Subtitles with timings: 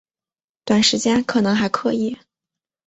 [0.65, 2.17] 短时间可能还可以